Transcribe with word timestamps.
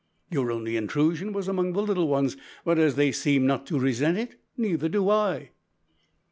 Your 0.31 0.51
only 0.51 0.77
intrusion 0.77 1.31
was 1.31 1.47
among 1.47 1.73
the 1.73 1.83
little 1.83 2.07
ones, 2.07 2.35
but 2.65 2.79
as 2.79 2.95
they 2.95 3.11
seem 3.11 3.45
not 3.45 3.67
to 3.67 3.77
resent 3.77 4.17
it 4.17 4.41
neither 4.57 4.89
do 4.89 5.07
I." 5.11 5.51